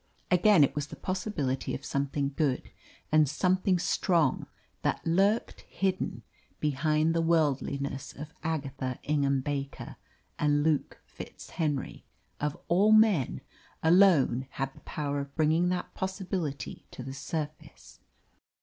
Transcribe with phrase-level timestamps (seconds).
[0.31, 2.71] Again it was the possibility of something good
[3.11, 4.47] and something strong
[4.81, 6.23] that lurked hidden
[6.59, 9.97] behind the worldliness of Agatha Ingham Baker,
[10.39, 12.01] and Luke FitzHenry,
[12.39, 13.41] of all men,
[13.83, 17.99] alone had the power of bringing that possibility to the surface.